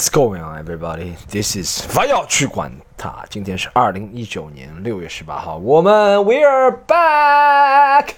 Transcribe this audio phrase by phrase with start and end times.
[0.00, 1.14] What's going on, everybody?
[1.30, 3.22] This is 不要去管它。
[3.28, 8.12] 今天是二零一九年六月十八号，我们 We are back，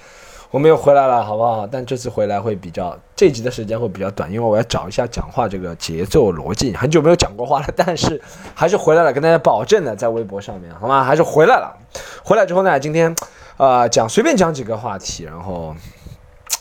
[0.53, 1.66] 我们又回来了，好不好？
[1.66, 6.72] 但这次回来会比较，这集的时间会比较短，因为我要找一下讲话这个节奏逻辑。
[6.72, 8.23] 很久没有讲过话了，但是
[8.55, 11.03] 还是回来了，跟大家保证的，在微博上面，好吗？
[11.03, 11.77] 还是回来了。
[12.23, 13.12] 回来之后呢，今天
[13.57, 15.75] 呃讲随便讲几个话题，然后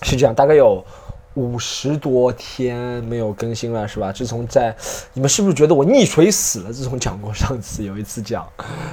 [0.02, 0.84] 是这样，大概有。
[1.36, 4.12] 五十多天没有更新了，是吧？
[4.12, 4.76] 自从在，
[5.14, 6.74] 你们是不是觉得我溺水死了？
[6.74, 8.46] 自从讲过上次有一次讲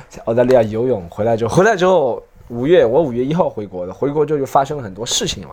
[0.08, 5.50] 在澳大利亚游泳回来之后，回来之后五月我五月一号回国的，回国之后就发生了很多事情嘛。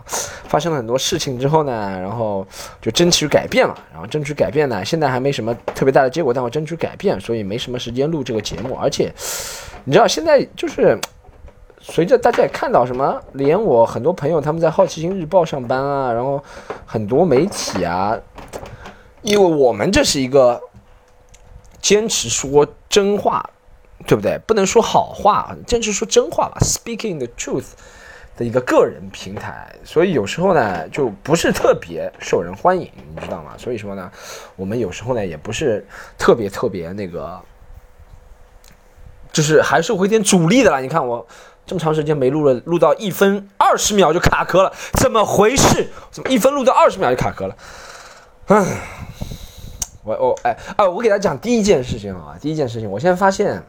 [0.47, 2.45] 发生了很多事情之后呢，然后
[2.79, 3.75] 就争取改变了。
[3.91, 8.75] 然后争取改变呢，现在还没什么特别大的结果，但我争取改变，所以没什么时间录这个节目。
[8.75, 9.11] 而且
[9.83, 10.99] 你知道现在就是。
[11.87, 16.43] 随着大家也看到什么，连我很多朋友他们在《好奇心日报》上班啊，然后
[16.83, 18.17] 很多媒体啊，
[19.21, 20.59] 因为我们这是一个
[21.79, 23.47] 坚持说真话，
[24.07, 24.39] 对不对？
[24.47, 27.73] 不能说好话，坚持说真话吧，speaking the truth
[28.35, 33.51] 的一个个人平台，所以有时候呢就不是特别受人欢迎，你知道吗？
[33.59, 34.11] 所以说呢，
[34.55, 35.85] 我们有时候呢也不是
[36.17, 37.39] 特别特别那个，
[39.31, 40.79] 就是还是会点阻力的啦。
[40.79, 41.25] 你看我。
[41.65, 45.89] 这么长时间没录了，录到一分二十秒就卡壳了，怎么回事？
[46.11, 47.55] 怎么一分录到二十秒就卡壳了？
[48.47, 48.63] 唉，
[50.03, 53.63] 我我哎哎，我给大家讲第一件事情啊，第一件事情，我现在发现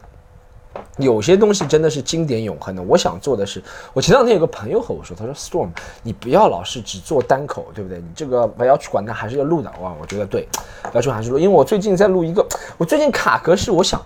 [0.97, 2.83] 有些东西真的是经典永恒的。
[2.83, 5.69] 我想做的是，我前两天有个朋友和我说，他说 Storm，
[6.03, 7.97] 你不要老是只做单口，对不对？
[7.97, 9.73] 你这个不要去管它，还是要录的。
[9.81, 10.47] 哇，我觉得对，
[10.93, 12.45] 要求还是录，因为我最近在录一个，
[12.77, 13.99] 我最近卡壳是我想。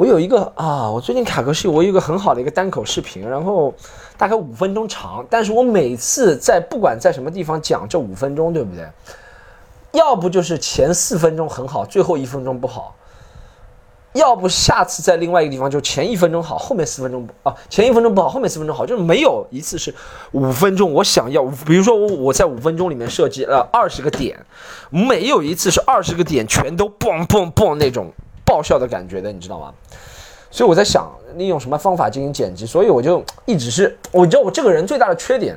[0.00, 3.74] 我有一个啊，我最近卡壳是，我有一个很好的一个单口视频，然后
[4.16, 8.88] 大概五分钟长，但是我每次在不管在什么地方讲这五分钟，对不对？
[9.92, 12.94] 要不就是前四分钟很好，最后一分钟不好；
[14.14, 19.94] 要不下次在另外一个地方就前一分钟好，后面四分钟不啊，前一分钟不好，后面四分钟好，就是没有一次是
[20.32, 20.90] 五分钟。
[20.94, 24.46] 我想要，比如说我我在五分钟里面设计了二十个点，
[24.88, 28.10] 没有一次是二十个点全都嘣嘣嘣那种。
[28.50, 29.72] 爆笑的感觉的，你知道吗？
[30.50, 35.56] 所以我在想利用什么方法进行剪辑，所以我就一直是，我知道我这个人最大的缺点，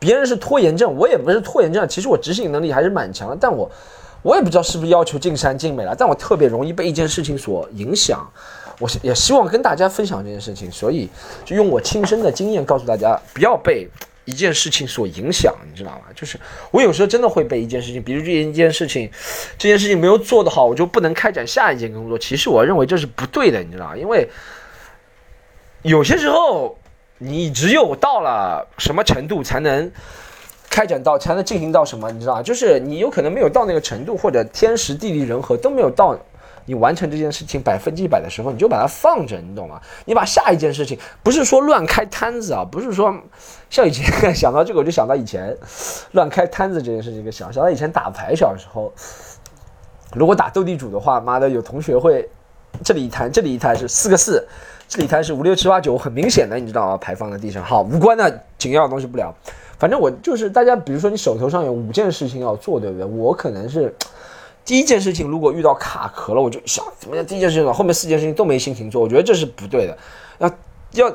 [0.00, 3.70] 别人是拖延症，我也不是拖延症，其实我执行能力还是蛮强的，但我
[4.22, 8.28] 我也不知道是不是要求尽善尽美了，但我特别容易被一件事情所影响，
[8.80, 11.08] 我也希望跟大家分享这件事情，所以
[11.44, 13.88] 就用我亲身的经验告诉大家，不要被。
[14.24, 16.06] 一件事情所影响，你知道吗？
[16.14, 16.38] 就是
[16.70, 19.10] 我有时候真的会被一件事情，比如这一件事情，
[19.58, 22.18] 这件事情没有做得好，我就不能开展下一件工作。
[22.18, 23.94] 其实我认为这是不对的，你知道？
[23.96, 24.28] 因为
[25.82, 26.78] 有些时候
[27.18, 29.90] 你只有到了什么程度才能
[30.70, 32.42] 开展到，才能进行到什么，你知道？
[32.42, 36.18] 就是你有可能没有到那个程度，或者天时地利人和都没有到。
[36.66, 39.80] 你完成这件事情百分之一百的时候，你就把它放着，你懂吗？
[40.06, 43.14] 你把下一件事情，不是说乱开摊子啊，不是说
[43.68, 45.56] 像以前 想到这个我就想到以前
[46.12, 48.92] 乱开摊子这件事情，想想到以前打牌小时候，
[50.14, 52.28] 如果打斗地主的话，妈的有同学会
[52.82, 54.46] 这里一摊，这里一摊是四个四，
[54.88, 56.96] 这里一摊是五六七八九，很明显的，你知道吗？
[56.96, 59.34] 牌放在地上，好，无关的紧要的东西不聊，
[59.78, 63.04] 反正我就是大家，比如说你手头上有五件事情要做，对不对？
[63.04, 63.94] 我可能是。
[64.64, 67.26] 第一件事情，如果遇到卡壳了，我就想怎么样？
[67.26, 69.98] 第一件事情，后面四件事情都没心情做，我觉得这是不对的。
[70.38, 70.50] 要
[70.92, 71.14] 要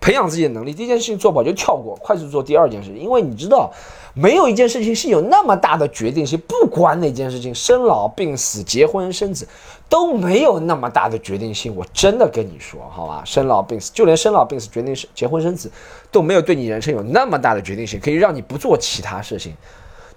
[0.00, 2.98] 培养自己的能力，第一件事情做不好就跳过，快速做第二件事情。
[2.98, 3.72] 因为你知道，
[4.14, 9.46] 没有一件事情是有那么大的决定性，不管哪件事情，生老病死、结婚生子
[9.88, 11.74] 都没有那么大的决定性。
[11.76, 15.70] 我真的跟你说，好吧，生老病死，就连生老病死决定是结婚生子
[16.10, 19.54] 都没有对你人生有那么大的决定性，可以让你不做其他事情。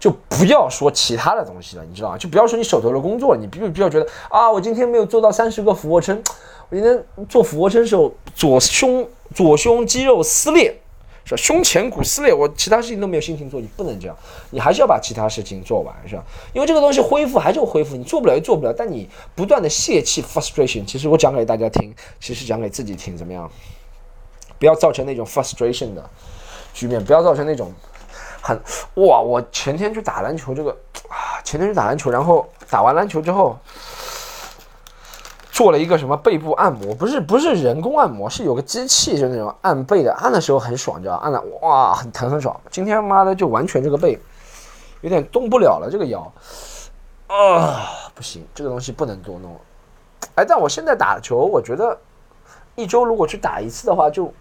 [0.01, 2.17] 就不要说其他的东西了，你知道吗？
[2.17, 6.19] 就不要说你手头的工作，你必须不要觉得啊，我今天没有做到三十个俯卧撑，
[6.69, 10.75] 我今天做俯卧撑时候左胸左胸肌肉撕裂，
[11.23, 11.37] 是吧？
[11.37, 14.17] 胸前骨撕裂，我其他事情都没有心情做，你不能这样，
[14.49, 16.23] 你还是要把其他事情做完，是吧？
[16.51, 23.47] 因为这个东西恢复还是恢复，你做不了就做不了，但你不断的泄气 frustration，其实我讲给大家听，其实讲给自己听，怎么样？
[24.57, 26.09] 不要造成那种 frustration 的
[26.73, 27.71] 局面，不要造成那种。
[28.41, 28.59] 很
[28.95, 29.21] 哇！
[29.21, 30.71] 我前天去打篮球，这个
[31.07, 33.57] 啊，前天去打篮球，然后打完篮球之后，
[35.51, 42.59] 做了一个什么背部按摩，不是不是人工按摩，是有个机器，就那种按背的，按的时候很爽，知道按了哇，很疼很爽。
[42.69, 44.19] 今天妈的就完全这个背
[45.01, 46.31] 有点动不了了，这个腰
[47.27, 49.55] 啊不行，这个东西不能多弄。
[50.35, 51.97] 哎，但我现在打球，我觉得
[52.75, 54.33] 一周如果去打一次的话，就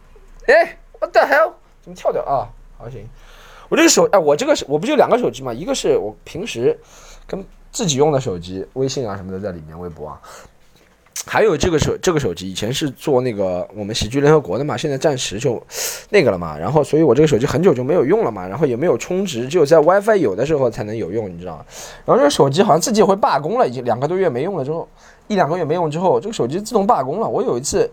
[0.47, 1.53] 哎，what the hell？
[1.83, 2.49] 怎么跳掉啊？
[2.79, 3.07] 好行。
[3.71, 5.51] 我这个手，哎，我这个是我不就两个手机嘛？
[5.55, 6.79] 一个是我平时
[7.27, 10.21] 跟自己用的手机，微信啊什么的在里面，微博啊。
[11.27, 15.63] 还有这个手这个手机以前是做那个我们喜剧联合国的嘛，现在暂时就
[16.09, 16.59] 那个了嘛。
[16.59, 18.49] 然后，所以我这个手机很久就没有用了嘛。
[18.49, 21.65] 然后也没有充值，只有在 WiFi 有的时候才能有用，你知道吗？
[22.07, 24.89] 然后这个手机好像自己会罢工了，已经两个多月没用了之后，
[25.29, 27.29] 一两个月没用之后，这个手机自动罢工了。
[27.29, 27.89] 我有一次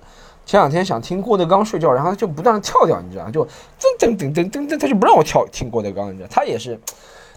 [0.47, 3.29] 前两天想听郭德纲睡觉，然后就不断的跳跳，你知道？
[3.29, 6.79] 就噔噔噔噔噔噔，他就不让我跳听郭德纲，你知道，他也是。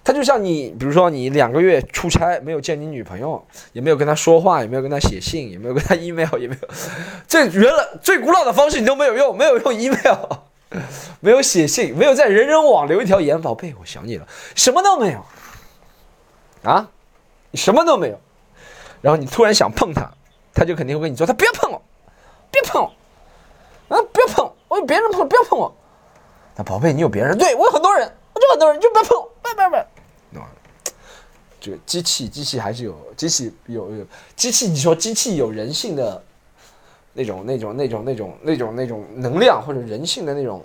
[0.02, 6.68] 他就像你，比如说你两个月出差没有见你女朋友，也没有跟她说话，也没有跟她写信，也没有跟她 email，也没有，
[7.28, 10.16] 这原来最古老的方式你都没有用，没有用 email，
[11.20, 15.22] 没有写信，没有在人人网留一条言，宝贝，我想你了，什么都没有，
[16.62, 16.88] 啊，
[17.50, 18.18] 你什么都没有，
[19.02, 20.10] 然后你突然想碰他，
[20.54, 21.82] 他就肯定会跟你说，他不要碰我，
[22.50, 22.90] 别碰我，
[23.90, 25.70] 啊，不要碰我，有别人碰，不要碰我，
[26.56, 28.10] 那宝贝，你有别人，对我有很多人。
[28.32, 29.10] 我就很多人就不要碰，
[29.42, 29.86] 不要不要不要，
[30.32, 30.48] 对吧？
[31.60, 34.06] 这个机器，机器还是有机器有有
[34.36, 36.22] 机器，你说机器有人性的
[37.12, 40.64] 那种那种那种那种那种那种能量或者人性的那种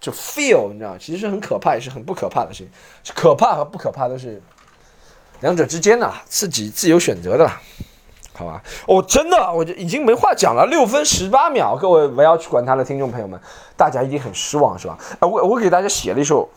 [0.00, 2.68] 就 feel，你知道，其实是很可怕，也是很不可怕的事
[3.04, 3.14] 情。
[3.14, 4.42] 可怕和不可怕都是
[5.40, 7.48] 两者之间的，自己自由选择的，
[8.34, 8.62] 好吧？
[8.86, 13.40] 哦，真的，我就已经没话讲了，六分十八秒，各位不要去管他的听众朋友们，
[13.76, 14.98] 大家一定很失望是吧？
[15.20, 16.48] 哎，我我给大家写了一首。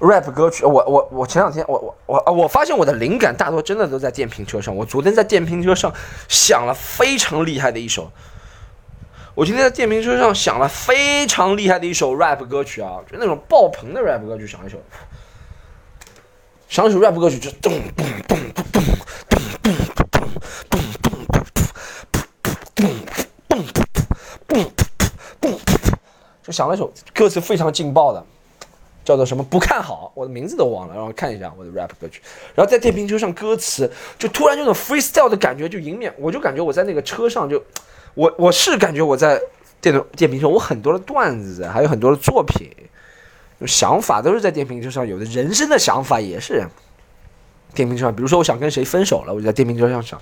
[0.00, 4.76] rap 歌曲，我我我前两天我我我我发现我的灵感大多真的都在电瓶车上。
[4.76, 5.92] 我昨天在电瓶车上
[6.28, 8.08] 想了非常厉害的一首，
[9.34, 14.78] 我今天在电瓶车上想了非常厉害的一首 rap 歌曲啊，就那种爆棚的 rap 歌曲，想一首，
[16.68, 18.84] 想一首 rap 歌曲就咚咚咚咚咚
[19.28, 19.80] 咚咚
[20.70, 21.26] 咚
[23.48, 23.64] 咚
[24.48, 24.64] 咚
[25.40, 25.58] 咚
[26.42, 28.24] 就想了一首歌词非常劲爆的。
[29.04, 29.42] 叫做什么？
[29.42, 30.94] 不看好，我的名字都忘了。
[30.94, 32.20] 然后看一下我的 rap 歌曲，
[32.54, 37.64] 然后在电瓶车上，歌词就突然这种 freestyle 的感觉就迎面，我就感觉我在那个车上就，
[38.12, 39.40] 我我是感觉我在
[39.80, 42.70] 电动电瓶车，我很多的段子，还有很多的作品，
[43.66, 46.66] 想法都是在电瓶车上有的，人生的想法也是
[47.74, 48.14] 电瓶车上。
[48.14, 50.20] 比如说我想跟谁分手了，我就在电瓶车上想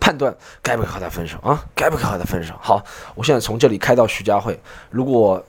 [0.00, 2.54] 判断该不该和他分手啊，该不该和他分手。
[2.60, 2.84] 好，
[3.14, 4.60] 我现在从这里开到徐家汇，
[4.90, 5.44] 如果。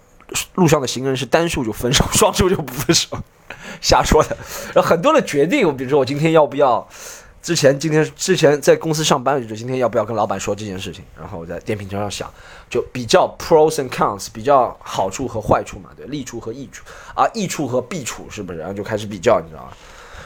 [0.53, 3.17] 路上的行人是单数就分手，双数就不分手，
[3.81, 4.37] 瞎说的。
[4.75, 6.87] 然后很多的决定，比如说我今天要不要，
[7.41, 11.03] 之前今天之前在公司上班，就今天要不要跟老板说这件事情。
[11.17, 12.31] 然后我在电瓶车上想，
[12.69, 16.83] 就比较 pros and cons，比较好处和坏处嘛，对，利处和益处
[17.15, 18.59] 啊，益处和弊处是不是？
[18.59, 19.71] 然后就开始比较，你知道吗？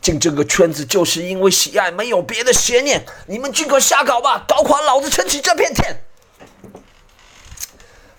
[0.00, 6.02] 进这个圈子就是因为喜爱，没有别的邪念，你们尽管瞎搞吧，搞垮老子撑起这片天。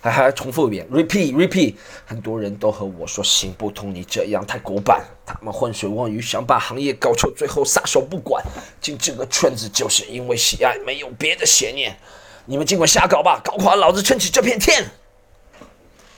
[0.02, 5.04] 还还重复一遍，repeat repeat，很多人都和我说行不通，你这样太古板。
[5.26, 8.42] 他们浑水摸鱼，想把行业搞臭，最后撒手不管。
[8.80, 11.98] 进这个圈子就是因为喜爱，没有别的邪念。
[12.46, 14.90] 你们尽管瞎搞吧，搞垮老子撑起这片天。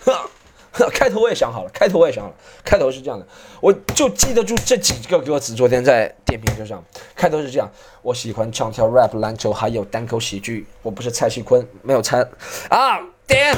[0.06, 0.14] 哼，
[0.94, 3.28] 开头我也想好了，开头我也想好了，开头是这样的，
[3.60, 5.54] 我就记得住这几个歌词。
[5.54, 6.84] 昨天在电瓶车上，
[7.16, 7.70] 开头是这样：
[8.02, 10.66] 我喜欢唱跳 rap 篮球，还有单口喜剧。
[10.82, 12.26] 我不是蔡徐坤，没有猜
[12.70, 13.00] 啊。
[13.28, 13.56] 点，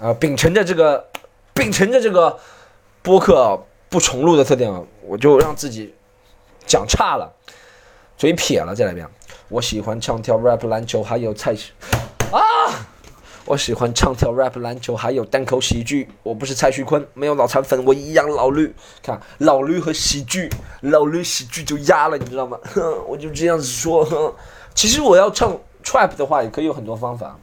[0.00, 1.06] 啊，秉承着这个，
[1.52, 2.38] 秉承着这个
[3.02, 5.94] 播客不重录的特点，我就让自己
[6.66, 7.30] 讲差了，
[8.16, 9.06] 嘴撇了，再来一遍。
[9.48, 11.72] 我喜欢唱跳 rap 篮球，还有蔡徐
[12.32, 12.40] 啊！
[13.46, 16.08] 我喜欢唱跳 rap 篮球，还有单口喜剧。
[16.24, 18.74] 我不是蔡徐坤，没有脑残粉，我一样老绿。
[19.00, 20.50] 看老绿和喜剧，
[20.80, 22.58] 老绿喜剧就压了，你知道吗？
[23.06, 24.34] 我就这样子说。
[24.74, 27.38] 其实我要唱 trap 的话，也可以有很多方法。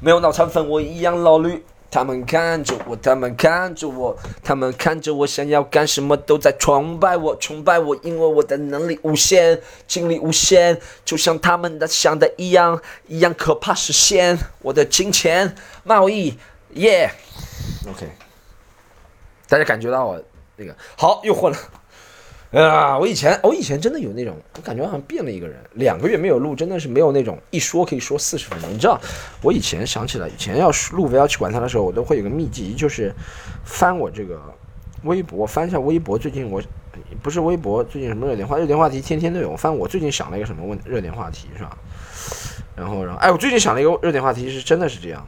[0.00, 1.64] 没有脑残粉，我一样老绿。
[1.94, 16.36] 他们看着我，他们看着我，他们看着我，想要干什么都在崇拜我，崇拜我，因为我的能力无限，精力无限，就像他们的想的一样，一样可怕实现我的金钱贸易，
[16.70, 17.08] 耶。
[17.88, 18.08] OK，
[19.48, 20.20] 大家感觉到我
[20.56, 21.58] 那个好又混了。
[22.54, 25.56] 啊，我以前，我以前真的有那种，我感觉好像变了一个人。
[25.72, 28.70] 两个月没有录，真的是没有那种一说可以说四十分钟。
[28.72, 29.00] 你知道，
[29.42, 33.12] 我以前想起来，以前要录不要去管他的时候，我都会有个秘籍，就是
[33.64, 34.40] 翻我这个
[35.02, 36.16] 微博，翻一下微博。
[36.16, 36.62] 最近我
[37.20, 38.56] 不是微博，最近什么热点话？
[38.56, 39.50] 热点话题天天都有。
[39.50, 41.76] 我翻我最近想了一个什么问热点话题是吧？
[42.76, 45.26] 然后，然后，哎，我最近想了一个热点话题，是真的是这样。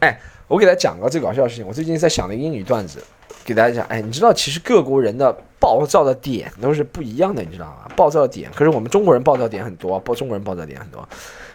[0.00, 1.66] 哎，我给大家讲个最搞笑的事情。
[1.66, 3.02] 我最近在想的英语段子，
[3.46, 3.86] 给大家讲。
[3.86, 7.88] 哎，你知道其实各国人的暴躁的点都是不一样的，你知道吗？
[7.96, 11.08] 暴躁的点，可是我们中国人暴躁点很多，暴，中国人暴躁点很多。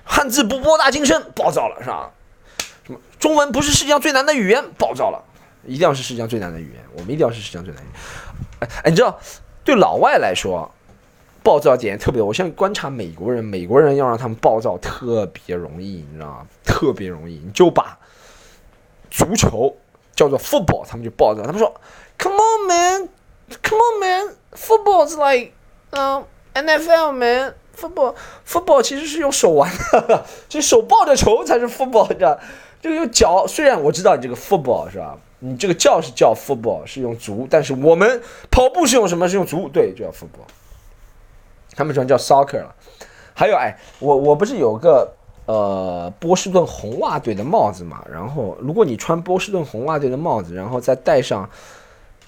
[0.03, 2.09] 汉字不博大精深，暴躁了是吧？
[2.87, 2.99] 什么？
[3.19, 5.21] 中文不是世界上最难的语言，暴躁了。
[5.67, 7.83] 一定要是世界上最难的语言，我们一定要是世界上最难。
[8.59, 9.19] 哎哎，你知道，
[9.63, 10.71] 对老外来说，
[11.43, 12.21] 暴躁点特别。
[12.21, 16.47] 我现在观察美国人，美国人要让他们暴躁特别容易，你知道吗？
[16.63, 17.97] 特别容易，你就把。
[19.11, 19.75] 足球
[20.15, 21.73] 叫做 football，他们就抱着，他们说
[22.17, 25.51] ，Come on man，Come on man，football is like，
[25.91, 32.39] 嗯，NFL man，football，football 其实是用手玩的，其实手抱着球才是 football，你知道？
[32.81, 35.17] 这个用脚，虽然我知道你这个 football 是吧？
[35.39, 39.27] 你这个叫是叫 football，是用足，但是我们跑步是用什么？
[39.29, 40.49] 是用足，对，就叫 football。
[41.75, 42.75] 他们喜欢叫 soccer 了。
[43.33, 45.13] 还有，哎，我我不是有个。
[45.51, 51.49] 呃，波士顿红袜队的帽子嘛，然后如果你穿波士顿红袜队的帽子，然后再戴上，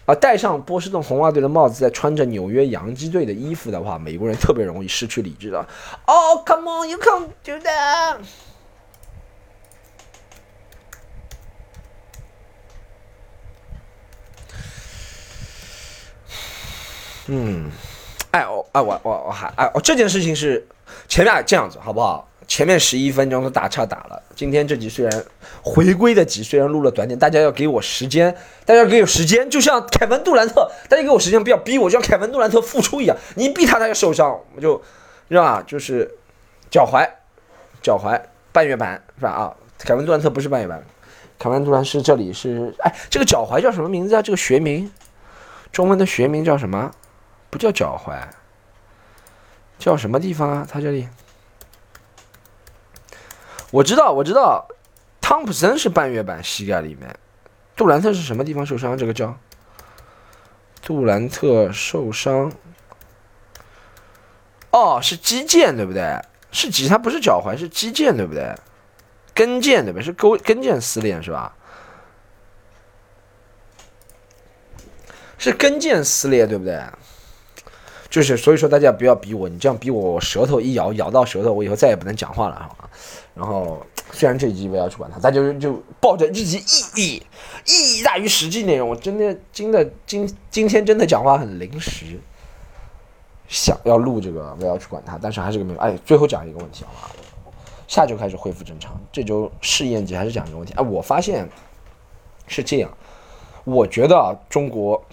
[0.06, 5.66] 啊，戴上波士顿红袜队的帽子，再穿着纽约洋基队的衣服的话，美国人特别容易失去理智的。
[6.06, 8.18] Oh, come on, you can't do that.
[17.28, 17.72] 嗯，
[18.32, 20.68] 哎，我，哎，我，我，我还，哎，哦，这件事情是
[21.08, 22.28] 前面这样子，好不好？
[22.48, 25.26] 前面十一分钟都打岔打了，今天这集虽然
[25.62, 28.36] 回归的集，虽然录了短点，大家要给我时间，
[28.66, 34.82] 大家给我时间，就像凯文杜兰特，大家给我时间，不要逼我，就像凯文杜兰特复出一样，你逼他他就受伤，我就，
[35.30, 35.64] 是吧？
[35.66, 36.10] 就是
[36.70, 37.10] 脚踝，
[37.82, 38.20] 脚踝
[38.52, 39.30] 半月板是吧？
[39.30, 40.84] 啊，凯文杜兰特不是半月板，
[41.40, 44.22] 凯文杜兰是这里是，哎，这个脚踝叫什么名字啊？
[44.22, 44.92] 这个学名，
[45.72, 46.92] 中文的学名叫什么？
[47.50, 48.20] 不叫脚踝，
[49.80, 50.68] 叫什么地方啊？
[50.70, 51.08] 他这里。
[53.74, 54.68] 我知道，我知道，
[55.20, 57.18] 汤普森是半月板膝盖里面，
[57.76, 58.96] 杜兰特是什么地方受伤？
[58.96, 59.36] 这个叫
[60.84, 62.52] 杜兰特受伤，
[64.70, 66.22] 哦，是肌腱对不对？
[66.52, 68.56] 是肌，他不是脚踝，是肌腱对不对？
[69.34, 70.04] 跟腱对不对？
[70.04, 71.56] 是勾跟腱撕裂是吧？
[75.40, 76.80] 是跟腱撕裂对不对？
[78.14, 82.88] 就是所以说大家不要逼我，你这样逼我，我舌头一咬，咬到舌头，我以后再也不能讲话了，好吗？
[83.34, 87.24] 然后，虽然这一集我要去管他，但就就抱着这集意义，
[87.66, 88.88] 意义大于实际内容。
[88.88, 92.20] 我真的真的今今天真的讲话很临时，
[93.48, 95.80] 想要录这个，我要去管他，但是还是个没有。
[95.80, 97.16] 哎，最后讲一个问题好吗？
[97.88, 100.72] 下周开始恢复正常，这周试验集还是讲一个问题。
[100.76, 101.50] 哎，我发现
[102.46, 102.96] 是这样，
[103.64, 105.04] 我觉得中国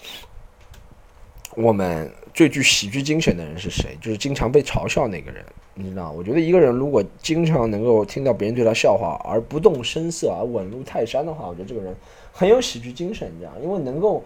[1.55, 3.97] 我们最具喜剧精神的人是谁？
[4.01, 5.43] 就是经常被嘲笑那个人。
[5.73, 11.95] 你知道，我觉得一个人如果经常能够听到别人对他笑话而不动声色而稳如泰山的话，我觉得这个人
[12.31, 14.23] 很有喜剧精神，你知道，因为能够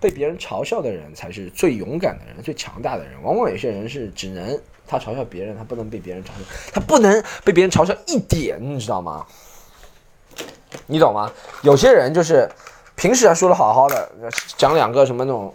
[0.00, 3.12] 被别人嘲笑的人才是最勇敢的人、最强大的人。
[3.22, 9.24] 往往有些人是只能他嘲笑别人，他不能被别人嘲笑，他不能被别人嘲笑一点，你知道吗？
[10.86, 11.30] 你懂吗？
[11.62, 12.48] 有些人就是
[12.96, 14.10] 平时还说的好好的，
[14.56, 15.54] 讲两个什么那种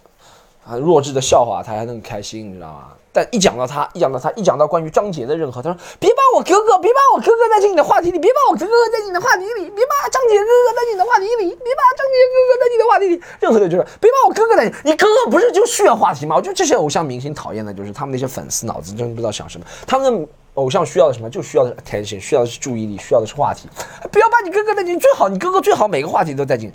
[0.68, 2.88] 啊弱智的笑话，他还能开心，你知道吗？
[3.14, 16.36] 但一讲到他，一讲到他，一讲到关于张杰的任何，他说别把我哥哥，别把我哥哥带进你的话题里，别把我哥哥带进你的话题里，别把张杰哥哥带进你的话题里，别把张杰哥哥带进你的话题里，任何的就是别把我哥哥带进，你哥哥不是就需要话题吗？
[16.36, 23.68] 我觉得这些偶像明星讨厌的就是他们那些粉丝脑子真不知道想什么，他们的偶像需要的什么，就需要的 attention，需要的是注意力，需要的是话题，
[24.12, 26.72] 不要把你哥哥带进，最好你哥哥最好每个话题都带进，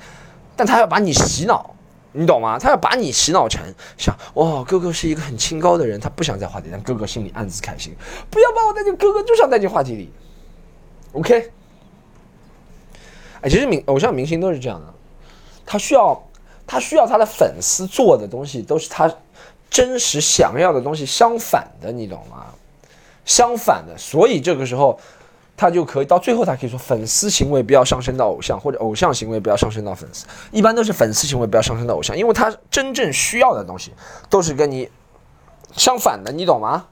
[0.57, 1.73] 但他要把你洗脑。
[2.13, 2.59] 你懂吗？
[2.59, 3.63] 他要把你洗脑成
[3.97, 7.95] 想哇，哥哥是一个很清高的人，他不想在话题，但哥哥心里暗自开心。
[8.31, 10.13] 不要把我带进哥哥就想带进话题里
[11.13, 11.51] ，OK？
[13.41, 14.87] 哎，其实明偶像明星都是这样的，
[15.65, 16.23] 他需要
[16.67, 19.11] 他需要他的粉丝做的东西都是他
[19.71, 22.47] 真实想要的东西相反的，你懂吗？
[23.25, 25.01] 相反的，所以这个时候。
[25.57, 30.27] 他就可以到最后，他可以说粉丝行为不要上升到偶像，或者偶像行为不要上升到粉丝。
[30.51, 33.93] 一般都是粉丝行为不要上升到偶像，因为他真正需要的东西
[34.29, 34.91] 都是跟你
[35.77, 36.87] 相反的，你懂吗？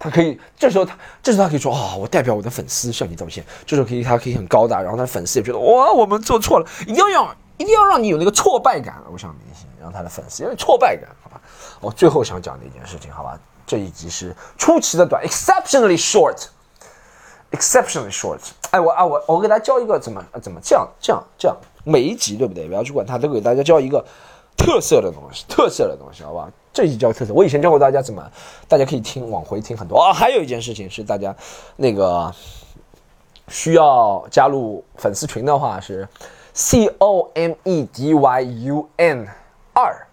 [0.00, 3.44] 他可以这时候他这时候他可以说啊，我代表我的粉丝向你道歉。
[3.66, 11.40] 这时候可以他可以很高大，然后他粉丝也觉得哇，我们做错了，一定要一定要让你有那个挫败感，偶像明星让他的粉丝有挫败感，好吧？
[11.80, 13.36] 我最后想讲的一件事情，好吧？
[13.68, 18.40] 这一集是出奇的短，exceptionally short，exceptionally short。
[18.70, 22.66] 哎，我啊，我我给大家教一个怎么怎么这样这样这样每一集对不对？
[22.66, 24.02] 不要去管它，都给大家教一个
[24.56, 26.50] 特色的东西，特色的东西，好吧？
[26.72, 27.34] 这一集教特色。
[27.34, 28.32] 我以前教过大家怎么，
[28.66, 30.14] 大家可以听往回听很多啊。
[30.14, 31.36] 还有一件事情是大家
[31.76, 32.34] 那个
[33.48, 36.08] 需要加入粉丝群的话是
[36.54, 39.28] C O M E D Y U N
[39.74, 40.06] 二，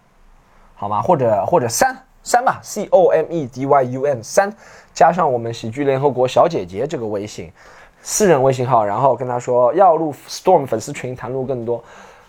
[0.74, 1.00] 好吗？
[1.00, 4.52] 或者或者三三吧，C O M E D Y U N 三，
[4.92, 7.52] 加上我们喜剧联合国小姐姐这个微信。
[8.02, 11.82] 私人微信号，然后跟他说要入 Storm 粉丝群，谈论更多，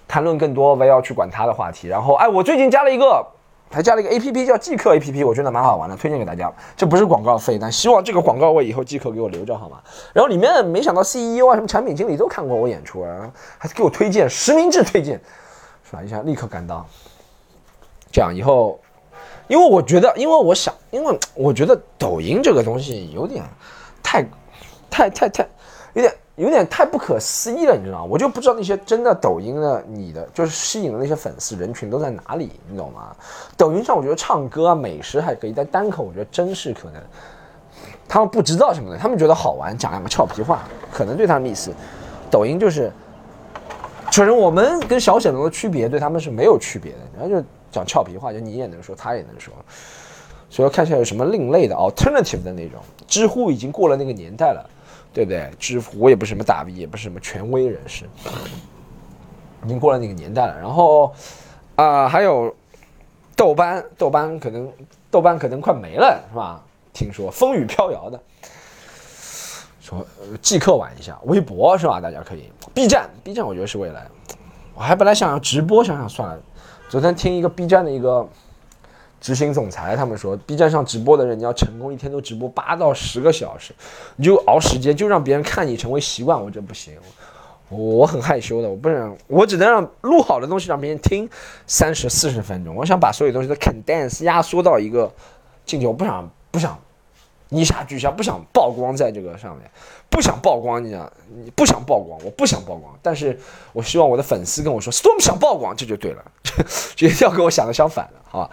[0.08, 1.88] 谈论更多围绕去管他的话题。
[1.88, 3.25] 然后，哎，我最近加了一个，
[3.72, 6.54] 还加了一个 A P P 叫即刻 A P P，我觉得蛮好玩的，推荐给大家。
[6.75, 9.80] 这不是广告费，但希望这个广告位以后即刻给我留着好吗？
[10.13, 15.20] 然后里面没想到 C E O 啊，什么产品经理都看过我演出啊，还给我推荐实名制推荐，
[15.89, 16.86] 刷一下立刻赶到。
[18.12, 18.80] 这样以后，
[19.48, 23.44] 因为我觉得，因为我想，因为我觉得抖音这个东西有点
[24.04, 24.25] 太，
[24.89, 25.48] 太太太。
[25.94, 28.08] 有点有点太不可思议了，你知道吗？
[28.08, 33.16] 我就不知道那些真的抖音的你的就是吸引的那些粉丝人群都在哪里，你懂吗？
[33.58, 37.01] 抖音上我觉得唱歌啊、美食还可以，但单口我觉得真是可能
[38.08, 40.62] 他们不知道什么的，他们觉得好玩，讲两个俏皮话，
[40.92, 41.74] 可能对他们意思。
[42.30, 42.92] 抖音就是
[44.12, 49.53] 承认我们跟小沈龙的区别，对他们是没有区别的，然后就讲俏皮话，就你也能说，他也能说，
[50.50, 52.79] 所以看起来有什么另类的 alternative 的那种。
[53.07, 54.69] 知乎已经过了那个年代了。
[55.13, 55.50] 对不对？
[55.57, 58.05] 知乎我也不是什么大 V，也不是什么权威人士，
[59.65, 60.55] 已经过了那个年代了。
[60.59, 61.12] 然后
[61.75, 62.53] 啊，还有
[63.36, 64.71] 豆瓣，豆瓣可能
[65.09, 66.62] 豆瓣可能快没了，是吧？
[66.93, 68.21] 听说风雨飘摇的，
[69.81, 70.05] 说
[70.39, 72.00] 即刻玩一下微博是吧？
[72.00, 74.05] 大家可以 B 站，B 站我觉得是未来。
[74.75, 76.39] 我还本来想要直播，想想算了。
[76.89, 78.27] 昨天听一个 B 站的一个。
[79.20, 83.74] 执行总裁他们说，B 站上直播的人，你要成功，一天都直播八到十个小时，
[84.15, 86.39] 你就熬时间，就让别人看你成为习惯。
[86.39, 86.94] 我这不行，
[87.70, 91.27] 我很害羞的，我不能，我只能让录好的东西让别人听
[91.65, 92.75] 三十四十分钟。
[92.75, 95.12] 我想把所有东西都 condense 压缩到一个
[95.65, 96.77] 境界，我不想不想
[97.50, 99.71] 一下俱下，不想曝光在这个上面，
[100.10, 103.39] 不想曝光，你讲你不想曝光，我不想曝光，但是
[103.71, 106.32] 我希望我的粉丝跟我说，Storm 想曝光，这就对了，
[107.00, 108.50] 一定要跟我想的相反的，好吧？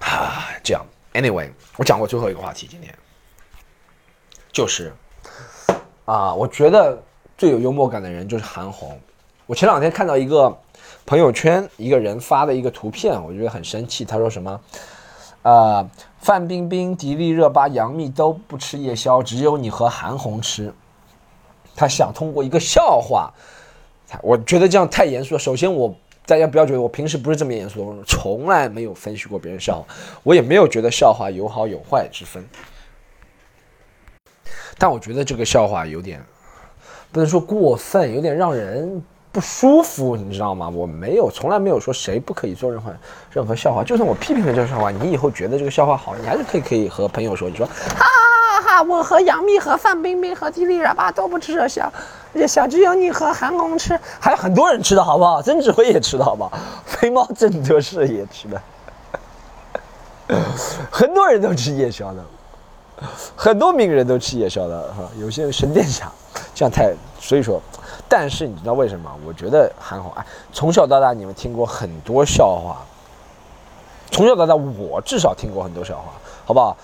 [0.06, 2.92] 啊，这样，Anyway，我讲过最后一个话题，今天
[4.50, 4.92] 就是
[6.04, 7.00] 啊，我觉得
[7.36, 9.00] 最有幽默感的人就是韩红。
[9.46, 10.54] 我前两天看到一个
[11.06, 14.04] 朋友圈一个人发的一个图片，我觉得很生气。
[14.04, 14.60] 他说什么？
[15.42, 15.88] 呃，
[16.20, 20.72] 范冰冰、迪丽热巴、杨幂都不吃夜宵，只有你和韩红吃。
[21.74, 23.32] 他想通过一个笑话，
[24.22, 25.38] 我觉得这样太严肃了。
[25.38, 25.94] 首先我。
[26.26, 29.86] 大家不要觉得我平时不是这么严肃，的，从来没有分析过别人笑话，
[30.22, 32.44] 我也没有觉得笑话有好有坏之分。
[34.76, 36.22] 但我觉得这个笑话有点，
[37.10, 40.68] 不能说过分，有点让人不舒服，你知道吗？
[40.68, 42.92] 我没有，从来没有说谁不可以做任何
[43.30, 51.92] 任何笑话，就算我批评了这个笑话，你以后觉得这个笑话好，你还是可以可以和朋友说，你说，哈哈哈，我和杨幂和范冰冰和迪丽热巴都不吃这笑。
[52.46, 55.42] 小只有你和韩红吃，还有很多人吃的好不好？
[55.42, 56.52] 曾志辉也吃的好不好？
[56.84, 58.62] 肥猫郑德士也吃的，
[60.90, 62.24] 很多人都吃夜宵的，
[63.34, 65.08] 很多名人都吃夜宵的哈。
[65.18, 66.12] 有些人神殿下，
[66.54, 66.92] 这样太……
[67.18, 67.60] 所以说，
[68.08, 69.10] 但是你知道为什么？
[69.26, 72.78] 我觉得韩红哎，从小到大你们听过很多笑话，
[74.10, 76.12] 从小到大我至少听过很多笑话，
[76.46, 76.76] 好不好？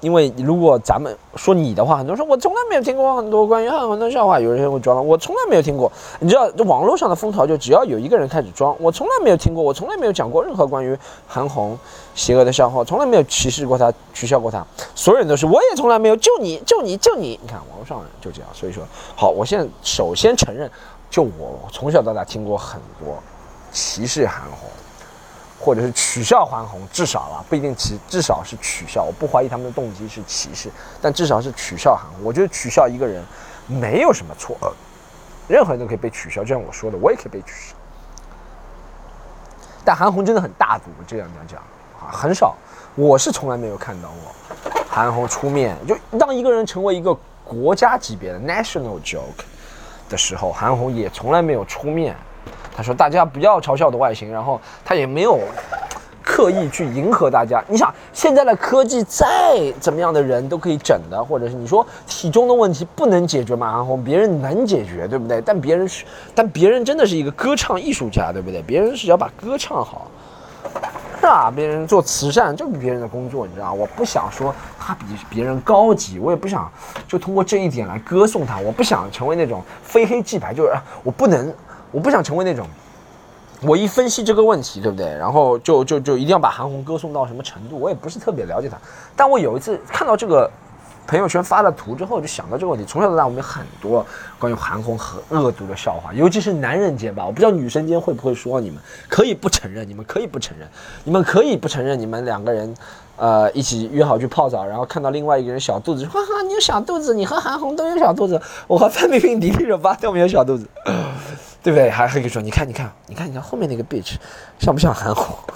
[0.00, 5.90] 因为如果咱们说你的话，很多人说我从来没有听过很多关于韩红的笑话，有人会装了，我从来没有听过。
[6.20, 11.76] 你知道，这网络上的风潮就只要有一个人开始装，我从来没有听过，我从来没有讲过任何关于韩红
[12.14, 18.48] 邪恶的笑话，从来没有歧视过他，取笑过他，所有人都是，我也从来没有，就你就你就你，你看网络上人就这样。
[18.52, 18.84] 所以说，
[19.16, 20.70] 好，我现在首先承认，
[21.10, 23.16] 就我从小到大听过很多
[23.72, 24.70] 歧视韩红。
[25.58, 29.02] 或者是取笑韩红，至少啊不一定歧，至少是取笑。
[29.02, 30.70] 我不怀疑他们的动机是歧视，
[31.02, 32.24] 但至少是取笑韩红。
[32.24, 33.24] 我觉得取笑一个人
[33.66, 34.56] 没有什么错，
[35.48, 36.42] 任何人都可以被取笑。
[36.42, 37.74] 就像我说的，我也可以被取笑。
[39.84, 41.60] 但韩红真的很大度，我这样讲讲
[42.00, 42.54] 啊，很少。
[42.94, 45.76] 我是从来没有看到过韩红出面。
[45.86, 49.44] 就当一个人成为一个国家级别的 national joke
[50.08, 52.16] 的时候，韩红也从来没有出面。
[52.78, 55.40] 他说：“大家不要嘲笑的外形。”然后他也没有
[56.22, 57.60] 刻意去迎合大家。
[57.66, 59.26] 你想，现在的科技再
[59.80, 63.72] 怎么样的人都可以整的，或者是你说体重的问题不能解决吗？
[63.72, 65.40] 韩红别人能解决，对不对？
[65.40, 66.04] 但别人是，
[66.36, 68.62] 但别人真的是一个歌唱艺术家，对不对？
[68.62, 70.06] 别人是要把歌唱好。
[71.20, 71.50] 是吧？
[71.50, 76.70] 别人做慈善就是别人的工作，你知道我不想说他比别人高级，我也不想
[77.08, 78.58] 就通过这一点来歌颂他。
[78.60, 81.52] 我不想成为那种非黑即白，就是我不能，
[81.90, 82.66] 我不想成为那种。
[83.60, 85.06] 我一分析这个问题，对不对？
[85.16, 87.76] 然后就就就一定要把韩红歌颂到什么程度？
[87.76, 88.78] 我也不是特别了解他，
[89.16, 90.48] 但我有一次看到这个
[91.08, 92.86] 朋友圈发的图之后，就想到这个问题。
[92.86, 94.06] 从小到大，我们有很多
[94.38, 97.26] 关于韩红和恶毒的笑话，尤其是男人间吧。
[97.26, 100.68] 我不知道女生间会不会说，你们可以不承认，你们可以不承认，
[101.02, 102.72] 你们可以不承认，你们两个人，
[103.16, 110.64] 呃，一起约好去泡澡，然后看到另外一个人小肚子，哈哈，你有小肚子，你和韩红都有小肚子，我和范冰冰、迪丽热巴都没有小肚子。
[111.62, 111.90] 对不对？
[111.90, 114.16] 还可以说，你看，你看，你看，你看后面那个 bitch，
[114.58, 115.36] 像不像韩红？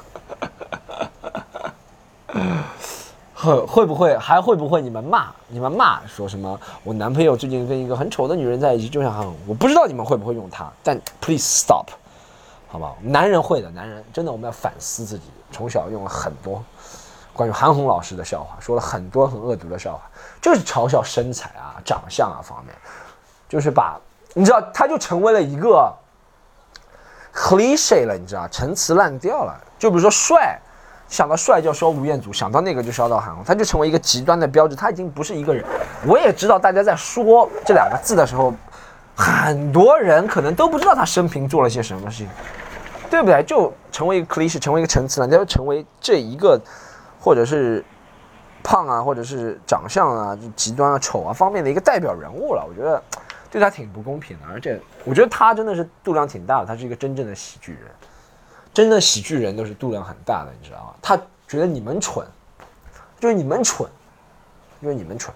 [3.35, 6.59] 会会不会还会不会你们骂你们骂说什么？
[6.85, 9.35] 我男朋友最近跟一个很丑的女人在一起，就像韩红。
[9.49, 11.89] 我不知道你们会不会用它，但 please stop，
[12.69, 12.95] 好吧？
[13.03, 15.25] 男人会的，男人真的我们要反思自己。
[15.51, 16.65] 从小用了很多
[17.33, 20.03] 关于韩红老师的笑话，说了很多很恶毒的笑话，
[20.41, 22.73] 就是嘲笑身材啊、长相啊方面，
[23.49, 24.01] 就是把。
[24.35, 25.93] 你知道，他就成为了一个
[27.35, 29.55] cliche 了，你知道，陈词滥调了。
[29.79, 30.59] 就比如说帅，
[31.09, 34.75] 想到帅就要说吴彦祖，想到那个就烧到韩红，他就成为一个极端的标志。
[34.75, 35.65] 他已经不是一个人。
[36.07, 38.55] 我也知道，大家在说这两个字的时候，
[39.15, 42.29] 很多人可能都不知道他生平做了些什么事情，
[43.11, 43.43] 对不对？
[43.43, 46.59] 就成为一个 cliche，成为一个陈词滥调，成为这一个，
[47.21, 47.85] 或者是
[48.63, 52.65] 胖啊，或者是长相啊，就极端啊、丑啊方面的一个代表人物了。
[52.67, 53.03] 我觉得。
[53.53, 57.83] 对他挺不公平的，而且我觉得他真的是度量挺大的，他是一个真正的喜剧人，
[58.73, 60.95] 真的喜剧人都是度量很大的，你知道吗？
[61.03, 61.15] 他
[61.47, 62.27] 觉得你们蠢，
[63.21, 63.87] 就是你们蠢，
[64.81, 65.35] 就是你们蠢，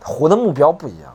[0.00, 1.12] 活的目标不一样。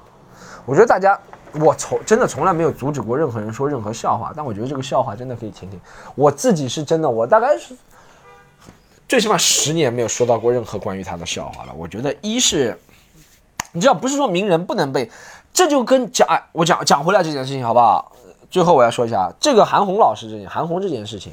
[0.65, 1.17] 我觉得大家，
[1.53, 5.79] 我从真的从来没有阻止过任何人说任何笑话，但我觉得这个笑话真的可以听听。
[6.15, 7.73] 我自己是真的，我大概是
[9.07, 11.73] 最起码十年没有说到过任何关于他的笑话了。
[11.73, 12.77] 我觉得一是，
[13.71, 15.09] 你知道，不是说名人不能被。
[15.53, 18.11] 这就跟讲，我讲讲回来这件事情好不好？
[18.49, 21.31] 最后我要说一下这个韩红老师这件韩红这件事情，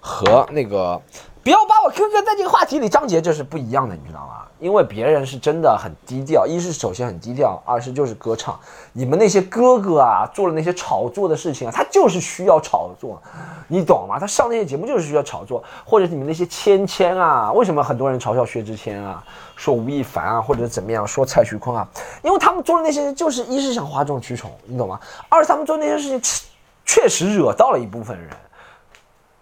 [0.00, 1.00] 和那个
[1.42, 4.44] 不要把我哥哥在这个话题里，张杰这是不一样的，你知道吗？
[4.58, 8.58] 因为别人是真的很低调，一是首先很低调，二是就是歌唱。
[8.92, 13.22] 你们那些哥哥啊，做了那些炒作的事情啊，他就是需要炒作，
[13.68, 14.18] 你懂吗？
[14.18, 19.22] 他上那些节目就是需要炒作，或者你们那些芊芊啊，为什么很多人嘲笑薛之谦啊，
[19.54, 21.86] 说吴亦凡啊，或者怎么样，说蔡徐坤啊？
[22.22, 24.98] 因为他们做的那些，就是一是想哗众取宠，你懂吗？
[25.28, 26.48] 二是他们做那些事情，
[26.84, 28.28] 确实惹到了一部分人，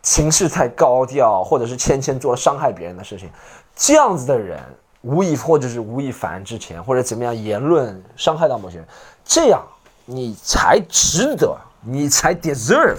[0.06, 3.28] 情绪太高调，或者是芊芊做了伤害别人的事情，
[3.74, 4.60] 这样子的人。
[5.02, 8.86] 吴亦或者是吴亦凡之前或者怎么样言论伤害到某些人，
[9.24, 9.62] 这样
[10.04, 12.98] 你才值得，你才 deserve，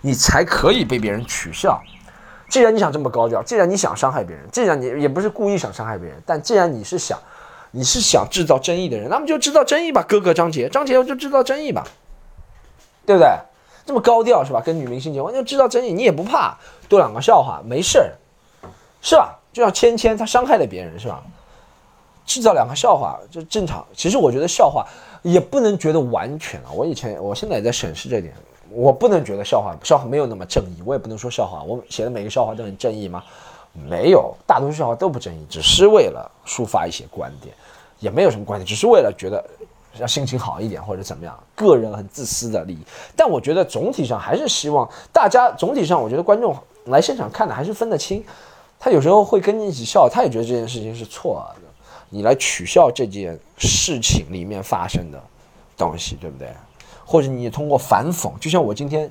[0.00, 1.78] 你才可以被别人取笑。
[2.48, 7.18] 既然你想这么高调，既然你想伤害别人，既然你也不是故意想伤害别人，但既然你是想，
[7.70, 11.84] 你是想制造争议的人，那么就制造争议吧，哥哥张杰，张杰就制造争议吧，
[13.04, 13.28] 对不对？
[13.86, 14.60] 这么高调是吧？
[14.60, 18.12] 跟女明星结婚就制造争议，你也不怕多两个笑话，没事儿，
[19.00, 19.38] 是吧？
[19.52, 21.22] 就像芊芊，她伤害了别人，是吧？
[22.26, 23.86] 制造两个笑话就正常。
[23.94, 24.84] 其实我觉得笑话
[25.22, 26.72] 也不能觉得完全啊。
[26.74, 28.34] 我以前，我现在也在审视这点。
[28.68, 30.82] 我不能觉得笑话，笑话没有那么正义。
[30.84, 33.22] 我也不能说笑话，我写的每个笑话都很正义吗？
[33.72, 37.54] 没有，大多数笑话都不正义，只是为了抒发一些观点，
[38.00, 39.42] 也没有什么观点，只是为了觉得
[40.00, 42.78] 要心情好一点或者怎么样，个人很自私的利益。
[43.14, 48.24] 但我觉得总体上还是希望大家总体上，我觉得观众来现场看的还是分得清。
[48.78, 51.62] 他有时候会跟你一起笑，他也觉得这件事情是错的，
[52.10, 55.22] 你来取笑这件事情里面发生的
[55.76, 56.48] 东西，对不对？
[57.04, 59.10] 或者你通过反讽，就像我今天，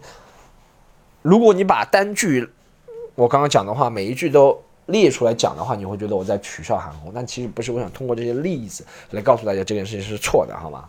[1.22, 2.48] 如果你把单句
[3.16, 10.86] 我刚刚讲的话每一句都列出来讲的话，你会觉得我在取笑韩红，但其实不是，我想通过这些例子来告诉大家这件事情是错的，好吗？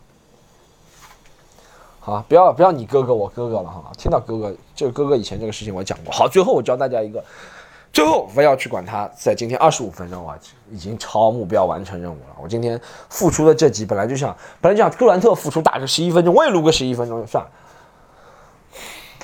[2.00, 7.24] 好，不要不要你哥哥我哥哥了，哈，听到哥哥这个哥哥以前这个事情我讲过，好，最后我教大家一个。
[7.92, 10.38] 最后不要去管他，在今天二十五分钟啊，
[10.70, 12.36] 已经超目标完成任务了。
[12.42, 12.78] 我今天
[13.08, 17.50] 付出的这集本来就想，本来就想杜兰特付出打个十一分钟，我也录个十一分钟就算了。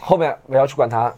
[0.01, 1.13] 后面不要去管他，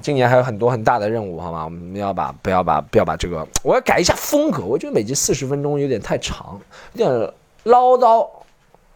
[0.00, 1.64] 今年还有很多很大的任务，好吗？
[1.64, 4.64] 我们要把不要把不要把这个，我要改一下风格。
[4.64, 6.58] 我觉得每集四十分钟有点太长，
[6.94, 7.32] 有点
[7.64, 8.26] 唠叨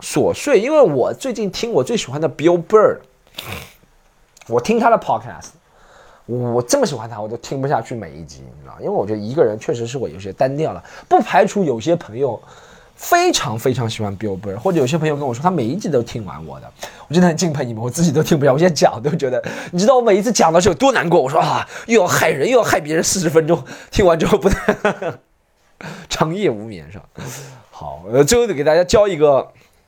[0.01, 0.59] 琐碎。
[0.59, 2.99] 因为我最近听我最喜欢的 Bill Burr，
[4.49, 5.51] 我听他的 podcast。
[6.25, 10.83] 我这么喜欢他，我都听不下去每一集，你知道因为我觉得一个人确实是我有些单调了。
[11.09, 12.43] 不排除有些朋友
[12.97, 16.73] 非常非常喜欢 Bill Burr，或者有些朋友跟我说他每一集都听完我的，
[17.07, 21.21] 我真的很敬佩你们，我自己都听不了，我现在讲都觉得，你知道我每一次讲的时候有多难过？
[21.21, 25.19] 我说啊，又要害人，又要害别人，四十分钟听完之后不能
[26.09, 27.05] 长夜无眠是吧？
[27.71, 29.47] 好，呃，最后得给大家教一个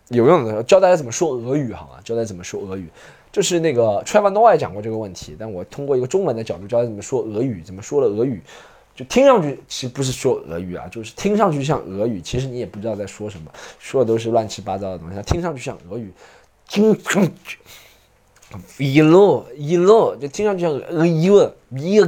[0.09, 2.01] 有用的，教大家怎么说俄语好吗？
[2.05, 2.87] 教大家怎么说俄语，
[3.33, 8.43] 就是那个 Trevor Noah 讲过这个问题，但我通过一个中文的角度教大家怎么说俄语，怎么说了俄语。
[8.99, 15.23] 就听上去其实不是说俄语啊，就是听上去像俄语，其实你也不知道在说什么，说的都是乱七八糟的东西。
[15.23, 16.13] 听上去像俄语，
[16.69, 17.59] 听上去
[18.79, 22.01] 一路一路就听上去像俄语，俄语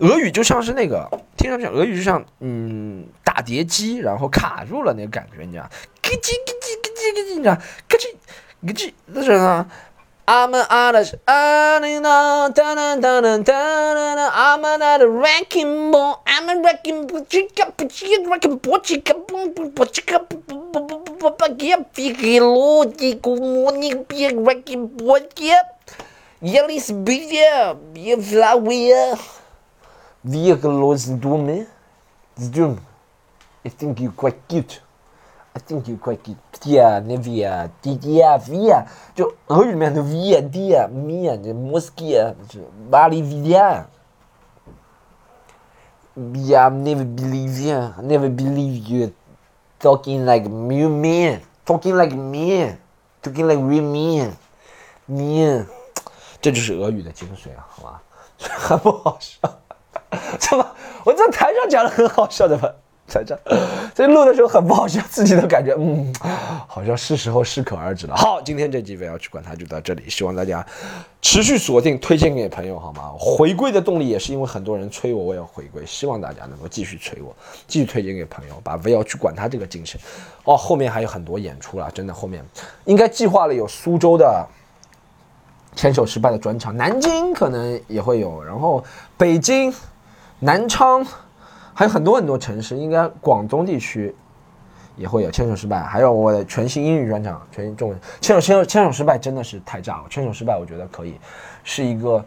[0.00, 5.64] 俄语就像是那个听上去俄语就像嗯打碟机，然后卡住了那个感觉，你知道？
[6.02, 7.54] 咯叽咯叽咯叽咯叽，你知道？
[7.88, 8.04] 咯叽
[8.60, 9.66] 咯叽，那是啥
[10.26, 11.82] I'm an artist, I'm
[14.62, 19.14] not a wrecking ball, I'm a wrecking ball, chica, chica, wrecking ball, chica,
[19.92, 20.26] chica,
[21.58, 22.16] yep, yep,
[24.12, 25.80] yep, wrecking ball, yep,
[26.42, 29.18] Jelis bitte, wir Flauer,
[30.24, 31.66] wir los Dumme,
[32.36, 32.78] Dumm.
[33.64, 34.80] I think you're quite cute.
[35.53, 36.19] I think you quite
[36.61, 43.85] dia nevia dia via 就俄语里面的 via dia mia 这 moskia 是巴黎 via
[46.15, 47.93] Yeah, never believe you.
[48.01, 49.13] Never believe you
[49.79, 52.75] talking like me, me, talking like me,
[53.21, 54.33] talking like real me,
[55.05, 55.65] me.
[56.41, 58.01] 这就是俄语的精髓啊，好吧？
[58.37, 59.37] 很不好笑，
[60.39, 60.65] 怎么？
[61.05, 62.75] 我在台上讲的很好笑的吧？
[63.06, 63.38] 在这，
[63.94, 66.12] 所以录的时候很不好笑，自己都感觉嗯，
[66.66, 68.16] 好像是时候适可而止了。
[68.16, 70.64] 好，今天这集我要去管它就到这里，希望大家
[71.20, 73.12] 持续锁定，推荐给朋友好吗？
[73.18, 77.36] 回归的动力也是因为很多人催我，我要回归，希望大家能够继续催我，
[77.66, 80.00] 继续推荐给朋友，把不要去管它这个精神。
[80.44, 82.42] 哦，后面还有很多演出了，真的，后面
[82.86, 84.46] 应该计划了有苏州的
[85.76, 88.82] 牵手失败的专场，南京可能也会有，然后
[89.18, 89.72] 北京、
[90.40, 91.06] 南昌。
[91.74, 94.14] 还有很多很多城市，应该广东地区
[94.96, 97.98] 也会有牵手失败，还有我的全新英语专场，全新中文。
[98.20, 100.04] 牵手牵手牵手失败真的是太炸了！
[100.08, 101.16] 牵手失败我觉得可以
[101.64, 102.24] 是一个，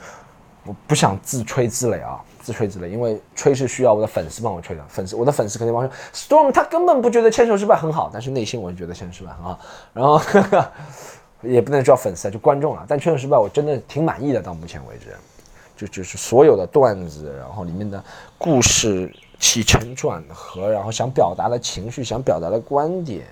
[0.65, 9.57] 我不想自吹自擂啊，自吹自擂，因为吹是需要我的粉丝帮我吹的，粉丝我的粉丝肯定帮我说，Storm 他根本不觉得牵手失败很好，但是内心我就觉得牵手失败很好，
[9.93, 10.21] 然后
[11.41, 15.15] 也不能叫粉丝啊，就观众啊，但牵手失败我真的挺满意的，到目前为止，
[15.77, 18.03] 就就是所有的段子，然后里面的
[18.37, 19.09] 故事。
[19.39, 23.25] 起承转合，然后想表达的情绪，想表达的观点，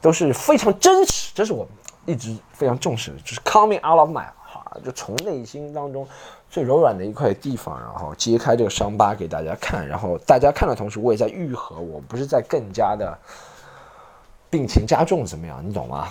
[0.00, 1.30] 都是非常真实。
[1.34, 1.66] 这是我
[2.06, 6.06] 一直非常重视的，就是 coming out of my heart，就从内心当中
[6.50, 9.86] 最柔软的一块地方，然后揭开这个伤疤给大家看。
[9.86, 13.16] 然后大家看的同时，我也在愈合，我不是在更加的
[14.50, 15.62] 病情加重怎么样？
[15.66, 16.08] 你懂吗？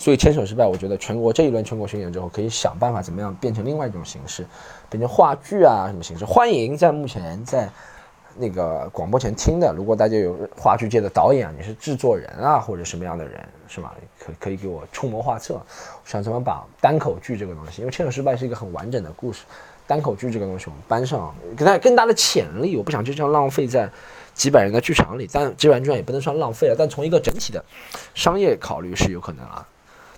[0.00, 4.46] 所以牵手失败，我觉得全国这一轮全国巡演之后，可以想办法怎么样变成另外一种形式，
[4.88, 6.24] 变成话剧啊什么形式。
[6.24, 7.68] 欢迎在目前在
[8.36, 13.94] 那个广播前听的，如果大家有话剧界的导演，你是制作人啊或者什么样的人是吧？
[14.18, 15.60] 可可以给我出谋划策，
[16.06, 19.42] 想怎么把单口剧这个东西，因为牵手失败是一个很完整的故事，
[19.86, 23.86] 单口剧这个东西我们搬上，给它更大的潜力，我不想就这样浪费在
[24.32, 27.62] 几百人的剧场里，但几百人剧场也不能算浪费了，但从一个整体的
[28.14, 29.66] 商业考虑是有可能啊。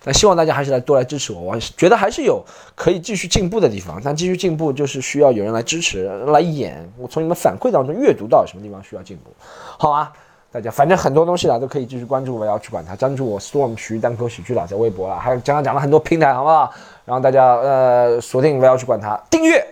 [0.05, 4.01] 但希望大家还是来多来支持我，我觉得还是有可以继续进步的地方。
[4.05, 6.91] 但继续进步就是需要有人来支持、来演。
[6.99, 9.31] 我从你们反馈当中阅读到什么地方需要进步，
[9.79, 10.13] 好啊，
[10.51, 12.97] 大家反正很多东西啦都可以继续关注，我要去管它。
[12.97, 16.73] 关注我 Storm 徐单口喜剧啦，在微博啦，还有刚刚讲了很多平台，好不好？
[17.05, 19.65] 然后大家呃锁定我要去管它，订阅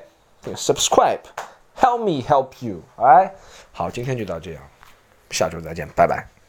[0.43, 3.33] 对，subscribe，help me help you，哎，
[3.73, 4.63] 好，今天就到这样，
[5.31, 6.40] 下周再见，拜拜。